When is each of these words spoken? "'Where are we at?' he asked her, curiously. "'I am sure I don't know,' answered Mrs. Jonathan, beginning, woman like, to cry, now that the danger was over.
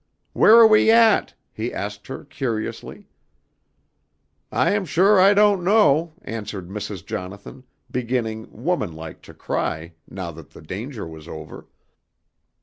"'Where 0.33 0.55
are 0.57 0.65
we 0.65 0.89
at?' 0.89 1.35
he 1.53 1.71
asked 1.71 2.07
her, 2.07 2.25
curiously. 2.25 3.07
"'I 4.51 4.71
am 4.71 4.83
sure 4.85 5.19
I 5.19 5.35
don't 5.35 5.63
know,' 5.63 6.13
answered 6.23 6.69
Mrs. 6.69 7.05
Jonathan, 7.05 7.65
beginning, 7.91 8.47
woman 8.49 8.93
like, 8.93 9.21
to 9.21 9.35
cry, 9.35 9.93
now 10.09 10.31
that 10.31 10.49
the 10.49 10.61
danger 10.63 11.05
was 11.05 11.27
over. 11.27 11.67